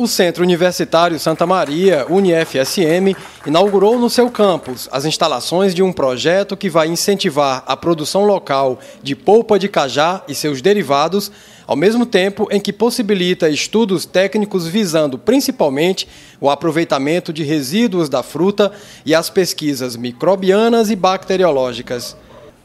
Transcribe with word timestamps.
O 0.00 0.08
Centro 0.08 0.42
Universitário 0.42 1.20
Santa 1.20 1.44
Maria, 1.44 2.06
UniFSM, 2.08 3.14
inaugurou 3.44 3.98
no 3.98 4.08
seu 4.08 4.30
campus 4.30 4.88
as 4.90 5.04
instalações 5.04 5.74
de 5.74 5.82
um 5.82 5.92
projeto 5.92 6.56
que 6.56 6.70
vai 6.70 6.88
incentivar 6.88 7.62
a 7.66 7.76
produção 7.76 8.24
local 8.24 8.78
de 9.02 9.14
polpa 9.14 9.58
de 9.58 9.68
cajá 9.68 10.22
e 10.26 10.34
seus 10.34 10.62
derivados, 10.62 11.30
ao 11.66 11.76
mesmo 11.76 12.06
tempo 12.06 12.48
em 12.50 12.58
que 12.58 12.72
possibilita 12.72 13.50
estudos 13.50 14.06
técnicos 14.06 14.66
visando 14.66 15.18
principalmente 15.18 16.08
o 16.40 16.48
aproveitamento 16.48 17.30
de 17.30 17.42
resíduos 17.42 18.08
da 18.08 18.22
fruta 18.22 18.72
e 19.04 19.14
as 19.14 19.28
pesquisas 19.28 19.96
microbianas 19.96 20.88
e 20.88 20.96
bacteriológicas. 20.96 22.16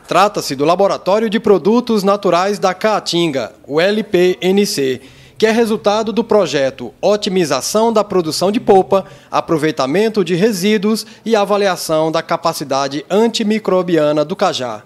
Trata-se 0.08 0.56
do 0.56 0.64
Laboratório 0.64 1.30
de 1.30 1.42
Produtos 1.42 2.02
Naturais 2.02 2.60
da 2.60 2.74
Caatinga, 2.74 3.52
o 3.68 3.82
LPNC 3.82 5.02
que 5.38 5.46
é 5.46 5.52
resultado 5.52 6.14
do 6.14 6.24
projeto 6.24 6.94
Otimização 7.02 7.92
da 7.92 8.04
Produção 8.04 8.52
de 8.52 8.60
Polpa, 8.60 9.06
Aproveitamento 9.30 10.24
de 10.24 10.34
Resíduos 10.34 11.06
e 11.26 11.36
Avaliação 11.36 12.12
da 12.12 12.22
Capacidade 12.22 13.06
Antimicrobiana 13.10 14.24
do 14.24 14.36
Cajá. 14.36 14.84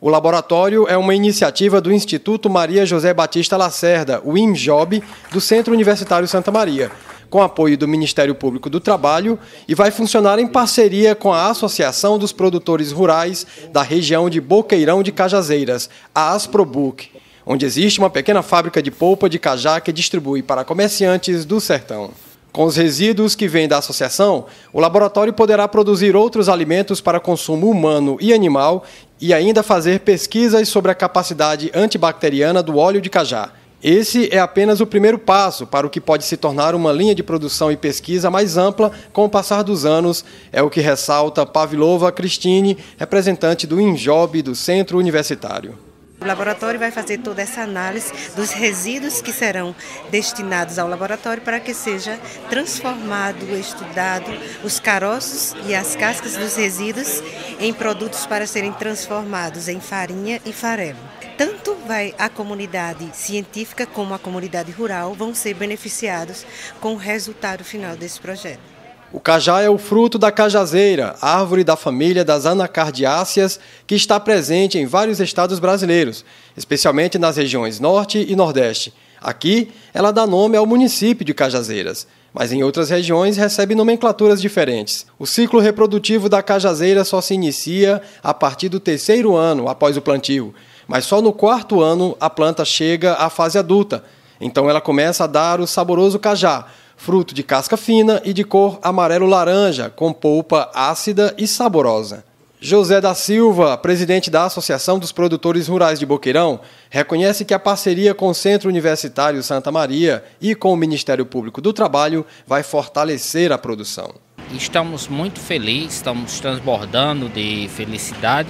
O 0.00 0.08
laboratório 0.08 0.88
é 0.88 0.96
uma 0.96 1.14
iniciativa 1.14 1.80
do 1.80 1.92
Instituto 1.92 2.50
Maria 2.50 2.84
José 2.84 3.14
Batista 3.14 3.56
Lacerda, 3.56 4.20
o 4.24 4.36
IMJOB, 4.36 5.00
do 5.30 5.40
Centro 5.40 5.72
Universitário 5.72 6.26
Santa 6.26 6.50
Maria, 6.50 6.90
com 7.30 7.40
apoio 7.40 7.78
do 7.78 7.86
Ministério 7.86 8.34
Público 8.34 8.68
do 8.68 8.80
Trabalho 8.80 9.38
e 9.68 9.76
vai 9.76 9.92
funcionar 9.92 10.40
em 10.40 10.48
parceria 10.48 11.14
com 11.14 11.32
a 11.32 11.48
Associação 11.48 12.18
dos 12.18 12.32
Produtores 12.32 12.90
Rurais 12.90 13.46
da 13.72 13.82
região 13.82 14.28
de 14.28 14.40
Boqueirão 14.40 15.04
de 15.04 15.12
Cajazeiras, 15.12 15.88
a 16.12 16.32
Asprobuc 16.32 17.08
onde 17.46 17.66
existe 17.66 17.98
uma 17.98 18.10
pequena 18.10 18.42
fábrica 18.42 18.82
de 18.82 18.90
polpa 18.90 19.28
de 19.28 19.38
cajá 19.38 19.80
que 19.80 19.92
distribui 19.92 20.42
para 20.42 20.64
comerciantes 20.64 21.44
do 21.44 21.60
sertão. 21.60 22.10
Com 22.52 22.64
os 22.64 22.76
resíduos 22.76 23.34
que 23.34 23.48
vêm 23.48 23.66
da 23.66 23.78
associação, 23.78 24.44
o 24.74 24.80
laboratório 24.80 25.32
poderá 25.32 25.66
produzir 25.66 26.14
outros 26.14 26.50
alimentos 26.50 27.00
para 27.00 27.18
consumo 27.18 27.70
humano 27.70 28.18
e 28.20 28.34
animal 28.34 28.84
e 29.18 29.32
ainda 29.32 29.62
fazer 29.62 30.00
pesquisas 30.00 30.68
sobre 30.68 30.90
a 30.90 30.94
capacidade 30.94 31.70
antibacteriana 31.74 32.62
do 32.62 32.76
óleo 32.76 33.00
de 33.00 33.08
cajá. 33.08 33.52
Esse 33.82 34.28
é 34.30 34.38
apenas 34.38 34.80
o 34.80 34.86
primeiro 34.86 35.18
passo 35.18 35.66
para 35.66 35.86
o 35.86 35.90
que 35.90 36.00
pode 36.00 36.24
se 36.24 36.36
tornar 36.36 36.74
uma 36.74 36.92
linha 36.92 37.14
de 37.14 37.22
produção 37.22 37.72
e 37.72 37.76
pesquisa 37.76 38.30
mais 38.30 38.56
ampla 38.56 38.92
com 39.12 39.24
o 39.24 39.30
passar 39.30 39.62
dos 39.62 39.84
anos, 39.84 40.24
é 40.52 40.62
o 40.62 40.70
que 40.70 40.80
ressalta 40.80 41.46
Pavlova 41.46 42.12
Cristine, 42.12 42.76
representante 42.98 43.66
do 43.66 43.80
INJOB 43.80 44.42
do 44.42 44.54
Centro 44.54 44.98
Universitário. 44.98 45.76
O 46.22 46.24
laboratório 46.24 46.78
vai 46.78 46.92
fazer 46.92 47.18
toda 47.18 47.42
essa 47.42 47.62
análise 47.62 48.12
dos 48.36 48.52
resíduos 48.52 49.20
que 49.20 49.32
serão 49.32 49.74
destinados 50.08 50.78
ao 50.78 50.88
laboratório 50.88 51.42
para 51.42 51.58
que 51.58 51.74
seja 51.74 52.16
transformado, 52.48 53.44
estudado 53.58 54.30
os 54.62 54.78
caroços 54.78 55.52
e 55.66 55.74
as 55.74 55.96
cascas 55.96 56.36
dos 56.36 56.54
resíduos 56.54 57.20
em 57.58 57.74
produtos 57.74 58.24
para 58.24 58.46
serem 58.46 58.72
transformados 58.72 59.66
em 59.66 59.80
farinha 59.80 60.40
e 60.46 60.52
farelo. 60.52 61.00
Tanto 61.36 61.74
vai 61.88 62.14
a 62.16 62.28
comunidade 62.28 63.10
científica 63.16 63.84
como 63.84 64.14
a 64.14 64.18
comunidade 64.18 64.70
rural 64.70 65.14
vão 65.14 65.34
ser 65.34 65.54
beneficiados 65.54 66.46
com 66.80 66.94
o 66.94 66.98
resultado 66.98 67.64
final 67.64 67.96
desse 67.96 68.20
projeto. 68.20 68.71
O 69.12 69.20
cajá 69.20 69.60
é 69.60 69.68
o 69.68 69.76
fruto 69.76 70.18
da 70.18 70.32
cajazeira, 70.32 71.16
árvore 71.20 71.62
da 71.62 71.76
família 71.76 72.24
das 72.24 72.46
anacardiáceas, 72.46 73.60
que 73.86 73.94
está 73.94 74.18
presente 74.18 74.78
em 74.78 74.86
vários 74.86 75.20
estados 75.20 75.58
brasileiros, 75.58 76.24
especialmente 76.56 77.18
nas 77.18 77.36
regiões 77.36 77.78
Norte 77.78 78.24
e 78.26 78.34
Nordeste. 78.34 78.94
Aqui, 79.20 79.70
ela 79.92 80.12
dá 80.12 80.26
nome 80.26 80.56
ao 80.56 80.64
município 80.64 81.26
de 81.26 81.34
Cajazeiras, 81.34 82.06
mas 82.32 82.52
em 82.52 82.62
outras 82.62 82.88
regiões 82.88 83.36
recebe 83.36 83.74
nomenclaturas 83.74 84.40
diferentes. 84.40 85.04
O 85.18 85.26
ciclo 85.26 85.60
reprodutivo 85.60 86.30
da 86.30 86.42
cajazeira 86.42 87.04
só 87.04 87.20
se 87.20 87.34
inicia 87.34 88.00
a 88.22 88.32
partir 88.32 88.70
do 88.70 88.80
terceiro 88.80 89.36
ano 89.36 89.68
após 89.68 89.94
o 89.94 90.02
plantio, 90.02 90.54
mas 90.88 91.04
só 91.04 91.20
no 91.20 91.34
quarto 91.34 91.82
ano 91.82 92.16
a 92.18 92.30
planta 92.30 92.64
chega 92.64 93.12
à 93.14 93.28
fase 93.28 93.58
adulta. 93.58 94.02
Então 94.40 94.70
ela 94.70 94.80
começa 94.80 95.24
a 95.24 95.26
dar 95.26 95.60
o 95.60 95.66
saboroso 95.66 96.18
cajá, 96.18 96.66
fruto 97.02 97.34
de 97.34 97.42
casca 97.42 97.76
fina 97.76 98.22
e 98.24 98.32
de 98.32 98.44
cor 98.44 98.78
amarelo-laranja, 98.80 99.90
com 99.90 100.12
polpa 100.12 100.70
ácida 100.72 101.34
e 101.36 101.48
saborosa. 101.48 102.24
José 102.60 103.00
da 103.00 103.12
Silva, 103.12 103.76
presidente 103.76 104.30
da 104.30 104.44
Associação 104.44 105.00
dos 105.00 105.10
Produtores 105.10 105.66
Rurais 105.66 105.98
de 105.98 106.06
Boqueirão, 106.06 106.60
reconhece 106.88 107.44
que 107.44 107.52
a 107.52 107.58
parceria 107.58 108.14
com 108.14 108.28
o 108.28 108.34
Centro 108.34 108.68
Universitário 108.68 109.42
Santa 109.42 109.72
Maria 109.72 110.22
e 110.40 110.54
com 110.54 110.72
o 110.72 110.76
Ministério 110.76 111.26
Público 111.26 111.60
do 111.60 111.72
Trabalho 111.72 112.24
vai 112.46 112.62
fortalecer 112.62 113.50
a 113.50 113.58
produção. 113.58 114.14
Estamos 114.52 115.08
muito 115.08 115.40
felizes, 115.40 115.96
estamos 115.96 116.38
transbordando 116.38 117.28
de 117.28 117.68
felicidade 117.74 118.48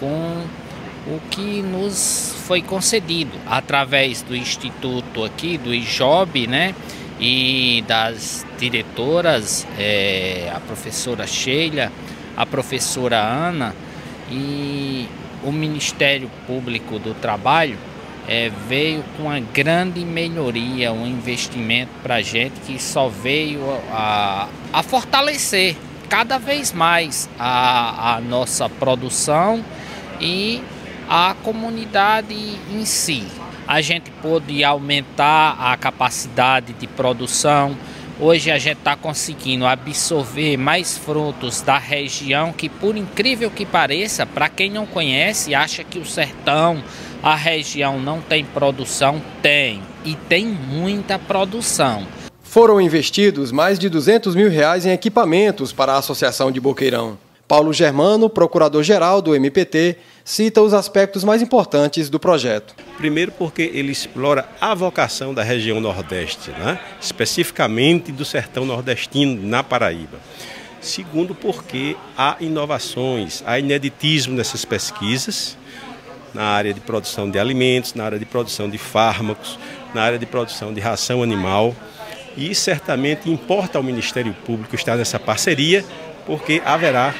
com 0.00 0.46
o 1.06 1.20
que 1.30 1.60
nos 1.60 2.34
foi 2.46 2.62
concedido 2.62 3.32
através 3.46 4.22
do 4.22 4.34
instituto 4.34 5.24
aqui, 5.24 5.58
do 5.58 5.74
IJOB, 5.74 6.46
né? 6.46 6.74
E 7.24 7.84
das 7.86 8.44
diretoras, 8.58 9.64
é, 9.78 10.50
a 10.52 10.58
professora 10.58 11.24
Sheila, 11.24 11.92
a 12.36 12.44
professora 12.44 13.16
Ana 13.16 13.76
e 14.28 15.06
o 15.44 15.52
Ministério 15.52 16.28
Público 16.48 16.98
do 16.98 17.14
Trabalho 17.14 17.78
é, 18.26 18.50
veio 18.68 19.04
com 19.16 19.24
uma 19.24 19.38
grande 19.38 20.04
melhoria, 20.04 20.92
um 20.92 21.06
investimento 21.06 21.92
para 22.02 22.16
a 22.16 22.22
gente 22.22 22.54
que 22.66 22.82
só 22.82 23.08
veio 23.08 23.60
a, 23.92 24.48
a 24.72 24.82
fortalecer 24.82 25.76
cada 26.08 26.38
vez 26.38 26.72
mais 26.72 27.30
a, 27.38 28.16
a 28.16 28.20
nossa 28.20 28.68
produção 28.68 29.64
e 30.20 30.60
a 31.08 31.36
comunidade 31.44 32.34
em 32.34 32.84
si 32.84 33.24
a 33.66 33.80
gente 33.80 34.10
pôde 34.22 34.64
aumentar 34.64 35.56
a 35.58 35.76
capacidade 35.76 36.72
de 36.72 36.86
produção. 36.86 37.76
Hoje 38.20 38.50
a 38.50 38.58
gente 38.58 38.78
está 38.78 38.94
conseguindo 38.94 39.66
absorver 39.66 40.56
mais 40.56 40.96
frutos 40.96 41.60
da 41.60 41.78
região 41.78 42.52
que, 42.52 42.68
por 42.68 42.96
incrível 42.96 43.50
que 43.50 43.64
pareça, 43.64 44.26
para 44.26 44.48
quem 44.48 44.70
não 44.70 44.86
conhece, 44.86 45.54
acha 45.54 45.82
que 45.82 45.98
o 45.98 46.04
sertão, 46.04 46.82
a 47.22 47.34
região 47.34 47.98
não 47.98 48.20
tem 48.20 48.44
produção, 48.44 49.20
tem 49.40 49.82
e 50.04 50.14
tem 50.14 50.46
muita 50.46 51.18
produção. 51.18 52.06
Foram 52.42 52.80
investidos 52.80 53.50
mais 53.50 53.78
de 53.78 53.88
200 53.88 54.34
mil 54.34 54.50
reais 54.50 54.84
em 54.84 54.90
equipamentos 54.90 55.72
para 55.72 55.94
a 55.94 55.98
Associação 55.98 56.52
de 56.52 56.60
Boqueirão. 56.60 57.16
Paulo 57.52 57.70
Germano, 57.70 58.30
procurador-geral 58.30 59.20
do 59.20 59.36
MPT, 59.36 59.98
cita 60.24 60.62
os 60.62 60.72
aspectos 60.72 61.22
mais 61.22 61.42
importantes 61.42 62.08
do 62.08 62.18
projeto. 62.18 62.74
Primeiro, 62.96 63.30
porque 63.30 63.70
ele 63.74 63.92
explora 63.92 64.48
a 64.58 64.74
vocação 64.74 65.34
da 65.34 65.42
região 65.42 65.78
Nordeste, 65.78 66.50
né? 66.50 66.80
especificamente 66.98 68.10
do 68.10 68.24
sertão 68.24 68.64
nordestino, 68.64 69.46
na 69.46 69.62
Paraíba. 69.62 70.18
Segundo, 70.80 71.34
porque 71.34 71.94
há 72.16 72.38
inovações, 72.40 73.42
há 73.44 73.58
ineditismo 73.58 74.34
nessas 74.34 74.64
pesquisas, 74.64 75.58
na 76.32 76.44
área 76.44 76.72
de 76.72 76.80
produção 76.80 77.30
de 77.30 77.38
alimentos, 77.38 77.92
na 77.92 78.04
área 78.04 78.18
de 78.18 78.24
produção 78.24 78.70
de 78.70 78.78
fármacos, 78.78 79.58
na 79.92 80.00
área 80.00 80.18
de 80.18 80.24
produção 80.24 80.72
de 80.72 80.80
ração 80.80 81.22
animal. 81.22 81.76
E 82.34 82.54
certamente 82.54 83.30
importa 83.30 83.76
ao 83.76 83.84
Ministério 83.84 84.34
Público 84.46 84.74
estar 84.74 84.96
nessa 84.96 85.18
parceria, 85.20 85.84
porque 86.26 86.62
haverá 86.64 87.14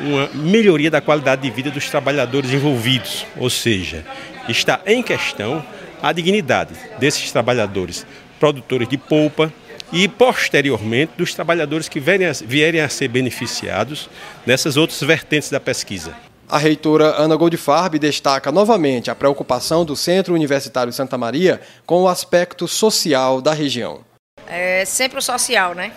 uma 0.00 0.28
melhoria 0.34 0.90
da 0.90 1.00
qualidade 1.00 1.42
de 1.42 1.50
vida 1.50 1.70
dos 1.70 1.88
trabalhadores 1.90 2.52
envolvidos, 2.52 3.26
ou 3.36 3.50
seja, 3.50 4.04
está 4.48 4.80
em 4.86 5.02
questão 5.02 5.64
a 6.02 6.12
dignidade 6.12 6.74
desses 6.98 7.32
trabalhadores, 7.32 8.06
produtores 8.38 8.88
de 8.88 8.96
polpa 8.96 9.52
e 9.92 10.06
posteriormente 10.06 11.12
dos 11.16 11.34
trabalhadores 11.34 11.88
que 11.88 12.00
vierem 12.00 12.80
a 12.80 12.88
ser 12.88 13.08
beneficiados 13.08 14.08
nessas 14.46 14.76
outras 14.76 15.00
vertentes 15.00 15.50
da 15.50 15.58
pesquisa. 15.58 16.14
A 16.48 16.56
reitora 16.56 17.14
Ana 17.18 17.36
Goldfarb 17.36 17.98
destaca 17.98 18.50
novamente 18.50 19.10
a 19.10 19.14
preocupação 19.14 19.84
do 19.84 19.94
Centro 19.94 20.34
Universitário 20.34 20.92
Santa 20.92 21.18
Maria 21.18 21.60
com 21.84 22.02
o 22.02 22.08
aspecto 22.08 22.66
social 22.66 23.42
da 23.42 23.52
região. 23.52 24.00
É 24.46 24.82
sempre 24.86 25.18
o 25.18 25.22
social, 25.22 25.74
né? 25.74 25.92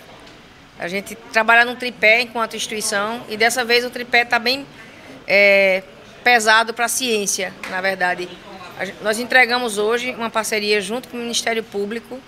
A 0.78 0.88
gente 0.88 1.14
trabalha 1.14 1.64
num 1.64 1.76
tripé 1.76 2.22
enquanto 2.22 2.56
instituição 2.56 3.24
e 3.28 3.36
dessa 3.36 3.64
vez 3.64 3.84
o 3.84 3.90
tripé 3.90 4.22
está 4.22 4.38
bem 4.38 4.66
é, 5.26 5.82
pesado 6.24 6.74
para 6.74 6.86
a 6.86 6.88
ciência, 6.88 7.52
na 7.70 7.80
verdade. 7.80 8.28
Nós 9.02 9.18
entregamos 9.18 9.78
hoje 9.78 10.14
uma 10.14 10.30
parceria 10.30 10.80
junto 10.80 11.08
com 11.08 11.16
o 11.16 11.20
Ministério 11.20 11.62
Público 11.62 12.18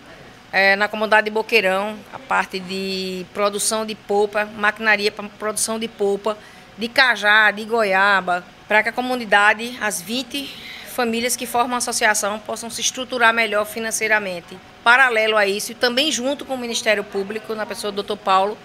é, 0.53 0.77
na 0.77 0.87
comunidade 0.87 1.25
de 1.25 1.31
Boqueirão, 1.31 1.97
a 2.13 2.19
parte 2.19 2.61
de 2.61 3.27
produção 3.35 3.85
de 3.85 3.95
polpa, 3.95 4.49
maquinaria 4.57 5.11
para 5.11 5.29
produção 5.29 5.79
de 5.81 5.89
polpa, 5.89 6.39
de 6.79 6.87
cajá, 6.87 7.51
de 7.51 7.65
goiaba, 7.65 8.45
para 8.69 8.83
que 8.83 8.89
a 8.89 8.93
comunidade, 8.93 9.77
as 9.81 10.01
20 10.01 10.74
famílias 10.95 11.35
que 11.35 11.47
formam 11.47 11.75
a 11.75 11.79
associação, 11.79 12.39
possam 12.39 12.71
se 12.71 12.81
estruturar 12.81 13.35
melhor 13.35 13.67
financeiramente. 13.67 14.57
paralelo 14.85 15.37
a 15.37 15.47
isso, 15.47 15.73
e 15.73 15.75
também 15.75 16.13
junto 16.13 16.45
com 16.45 16.55
o 16.55 16.59
Ministério 16.59 17.03
Público, 17.03 17.55
na 17.55 17.65
pessoa 17.65 17.91
do 17.91 18.03
Dr. 18.03 18.17
Paulo, 18.17 18.57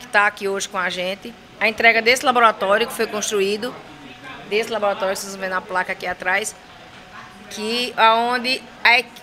que 0.00 0.06
está 0.06 0.26
aqui 0.26 0.48
hoje 0.48 0.68
com 0.68 0.76
a 0.76 0.90
gente, 0.90 1.32
a 1.60 1.68
entrega 1.68 2.02
desse 2.02 2.24
laboratório 2.24 2.86
que 2.86 2.92
foi 2.92 3.06
construído, 3.06 3.74
desse 4.50 4.70
laboratório, 4.70 5.16
vocês 5.16 5.34
ver 5.36 5.48
na 5.48 5.60
placa 5.60 5.92
aqui 5.92 6.06
atrás, 6.06 6.54
que 7.50 7.94
aonde 7.96 8.60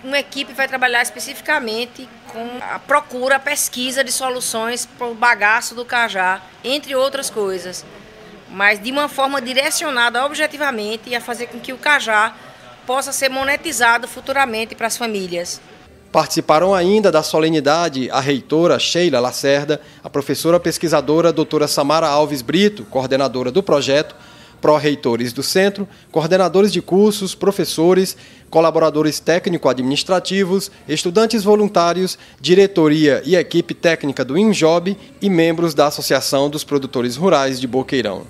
uma 0.02 0.18
equipe 0.18 0.52
vai 0.54 0.66
trabalhar 0.66 1.02
especificamente 1.02 2.08
com 2.28 2.48
a 2.62 2.78
procura, 2.78 3.36
a 3.36 3.40
pesquisa 3.40 4.02
de 4.02 4.10
soluções 4.10 4.86
para 4.86 5.06
o 5.06 5.14
bagaço 5.14 5.74
do 5.74 5.84
cajá, 5.84 6.40
entre 6.64 6.94
outras 6.94 7.28
coisas, 7.28 7.84
mas 8.52 8.82
de 8.82 8.90
uma 8.90 9.08
forma 9.08 9.40
direcionada 9.40 10.24
objetivamente 10.24 11.14
a 11.14 11.20
fazer 11.20 11.46
com 11.46 11.60
que 11.60 11.72
o 11.72 11.78
cajá 11.78 12.34
possa 12.86 13.12
ser 13.12 13.28
monetizado 13.28 14.08
futuramente 14.08 14.74
para 14.74 14.86
as 14.86 14.96
famílias. 14.96 15.60
Participaram 16.10 16.74
ainda 16.74 17.12
da 17.12 17.22
solenidade 17.22 18.10
a 18.10 18.18
reitora 18.18 18.78
Sheila 18.80 19.20
Lacerda, 19.20 19.80
a 20.02 20.10
professora 20.10 20.58
pesquisadora 20.58 21.32
doutora 21.32 21.68
Samara 21.68 22.08
Alves 22.08 22.42
Brito, 22.42 22.84
coordenadora 22.86 23.52
do 23.52 23.62
projeto, 23.62 24.16
pró-reitores 24.60 25.32
do 25.32 25.42
centro, 25.42 25.88
coordenadores 26.10 26.72
de 26.72 26.82
cursos, 26.82 27.34
professores, 27.34 28.16
colaboradores 28.50 29.20
técnico-administrativos, 29.20 30.70
estudantes 30.88 31.44
voluntários, 31.44 32.18
diretoria 32.40 33.22
e 33.24 33.36
equipe 33.36 33.72
técnica 33.72 34.24
do 34.24 34.36
INJOB 34.36 34.96
e 35.22 35.30
membros 35.30 35.74
da 35.74 35.86
Associação 35.86 36.50
dos 36.50 36.64
Produtores 36.64 37.16
Rurais 37.16 37.60
de 37.60 37.66
Boqueirão. 37.66 38.26